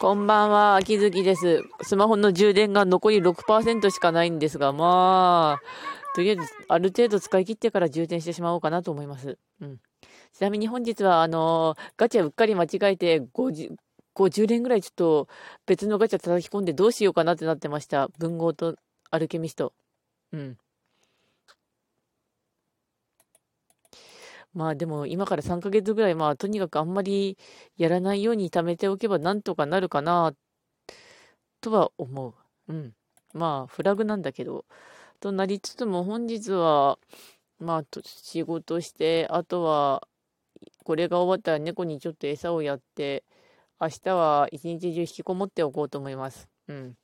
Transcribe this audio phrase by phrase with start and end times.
[0.00, 1.62] こんばんは、秋月です。
[1.82, 9.36] スマホの充電が残り6%しかないんですが、まあ、とりあえず、ある程度使い切ってから充電してしまおうかなと思います。
[9.60, 9.76] うん。
[10.32, 13.76] ちなみに本日は、あの、ガチャうっかり間違えて50、
[14.14, 15.28] 50連ぐらいちょっと
[15.66, 18.08] 別のガチャ叩き込んでどうしようかなってなってました。
[18.18, 18.76] 文豪と
[19.10, 19.74] アルケミスト。
[20.32, 20.56] うん。
[24.52, 27.38] まあでも今から3ヶ月ぐらい、まあとにかくあんまり
[27.76, 30.34] やらないように貯めておけばなんとかなるかな、
[31.60, 32.72] とは思う。
[32.72, 32.94] うん。
[33.32, 34.64] まあフラグなんだけど、
[35.20, 36.98] となりつつも本日は、
[37.58, 40.08] まあ仕事して、あとは
[40.84, 43.24] これが終わったら猫にちょっと餌をやって、
[43.80, 46.48] 明日は一日中引きこもっておこうと思います。
[46.68, 46.96] うん。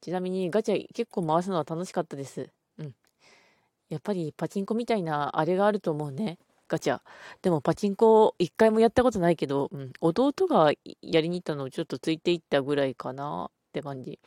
[0.00, 2.50] ちなみにガチャ結構回すのは楽しかったです。
[3.88, 6.38] やっぱりパチンコみたいなあれがあると思うね。
[6.68, 7.00] ガチャ。
[7.42, 14.18] でもパチンコ一回もやったことないけど、うん、弟がやりに行ったのをちょっとついていったぐらいかなって感じ。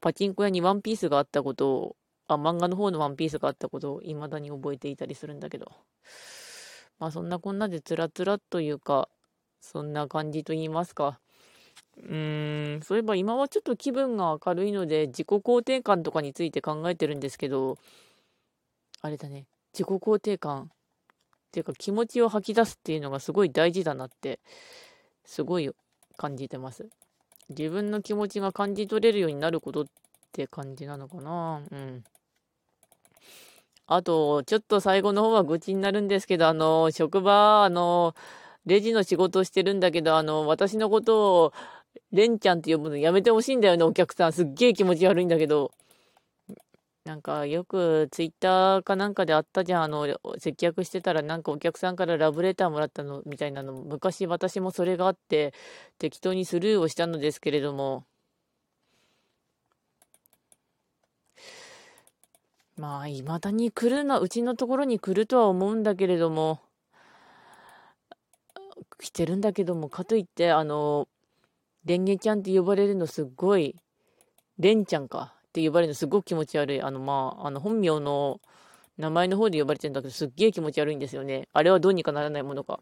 [0.00, 5.72] パチンコ屋にワンピースがあったことを、あ、漫画の方のワンピースがあったことを未だに覚えていたりするんだけど。
[6.98, 9.08] まあそんなこんなでつらつらというか、
[9.60, 11.20] そんな感じと言いますか。
[11.96, 17.76] うーん、そういえば今はちょっと気分が明るいので自己肯定感とかについて考えてるんですけど、
[19.02, 20.66] あれだね、自己肯定感っ
[21.50, 24.38] ていうか気持ちを吐き出すっていうのがすごい大事だなって、
[25.24, 25.70] すごい
[26.16, 26.88] 感じてます。
[27.48, 29.84] 自分の気持ちが感じ取れるようになることっ
[30.32, 31.62] て感じなのかな？
[31.70, 32.04] うん。
[33.88, 38.14] あと、ちょっと最後の方は愚痴になるんですけど、あの、職場、あの、
[38.64, 41.52] レジの仕事をしてるんだけど、あの、私のことを、
[42.12, 44.32] レンちゃんって呼ぶのやめてほしいんだよね、お客さん。
[44.32, 45.72] すっげえ気持ち悪いんだけど。
[47.04, 50.06] なんかよくツイッターかなんかであったじゃん、あの、
[50.38, 55.52] 接客してたらなんかお客さんからラブレターもらったのみたいなの、昔私もそれがあって
[55.98, 58.04] 適当にスルーをしたのですけれども、
[62.76, 66.60] まあ、未だに来るのは、うちのところに来るとは思うんだけれども、
[69.00, 71.08] 来てるんだけども、かといって、あの、
[71.84, 73.76] レンゲちゃんって呼ばれるのすっごい、
[74.58, 75.34] レンちゃんか。
[75.52, 76.80] って呼ばれるのすごく気持ち悪い。
[76.80, 78.40] あの、まあ、あの、本名の
[78.96, 81.46] 名前の方で呼ばれてるんだけど、すっげえ気持ち悪いんですよね。
[81.52, 82.80] あれはどうにかならないものか。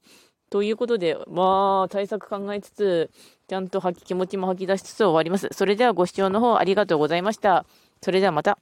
[0.50, 3.10] ということで、まあ、対策考えつつ、
[3.48, 5.48] ちゃんと吐き、気持ちも吐き出しつつ終わります。
[5.52, 7.66] それではご視聴の方ありがとうございました。
[8.02, 8.58] それではまた。